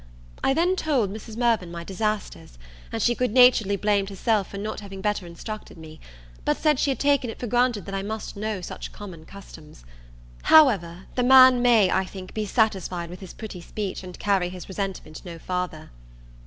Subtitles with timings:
[0.43, 1.37] I then told Mrs.
[1.37, 2.57] Mirvan my disasters;
[2.91, 5.99] and she good naturedly blamed herself for not having better instructed me;
[6.43, 9.85] but said, she had taken it for granted that I must know such common customs.
[10.41, 14.67] However, the man may, I think, be satisfied with his pretty speech and carry his
[14.67, 15.91] resentment no farther.